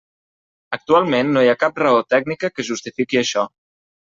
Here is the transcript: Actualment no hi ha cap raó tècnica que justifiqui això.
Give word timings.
Actualment 0.77 1.29
no 1.35 1.43
hi 1.47 1.51
ha 1.51 1.55
cap 1.65 1.77
raó 1.83 2.01
tècnica 2.15 2.51
que 2.55 2.67
justifiqui 2.71 3.23
això. 3.23 3.47